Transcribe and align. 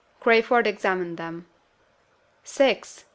Crayford 0.19 0.65
examined 0.65 1.17
them. 1.17 1.45
"Six!" 2.43 3.03